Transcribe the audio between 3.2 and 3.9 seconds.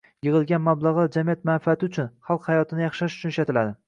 uchun ishlatiladi.